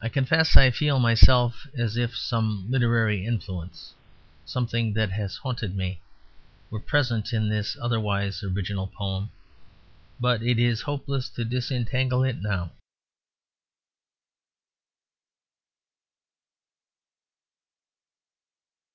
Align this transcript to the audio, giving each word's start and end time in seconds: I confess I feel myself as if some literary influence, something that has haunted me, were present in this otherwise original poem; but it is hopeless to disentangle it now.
I 0.00 0.08
confess 0.08 0.56
I 0.56 0.70
feel 0.70 0.98
myself 0.98 1.66
as 1.76 1.98
if 1.98 2.16
some 2.16 2.70
literary 2.70 3.22
influence, 3.26 3.92
something 4.46 4.94
that 4.94 5.10
has 5.10 5.36
haunted 5.36 5.76
me, 5.76 6.00
were 6.70 6.80
present 6.80 7.34
in 7.34 7.50
this 7.50 7.76
otherwise 7.82 8.42
original 8.42 8.86
poem; 8.86 9.30
but 10.18 10.42
it 10.42 10.58
is 10.58 10.80
hopeless 10.88 11.28
to 11.32 11.44
disentangle 11.44 12.24
it 12.24 12.40
now. 12.40 12.72